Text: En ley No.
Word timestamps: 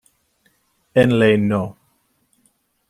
En 1.03 1.15
ley 1.19 1.37
No. 1.37 1.61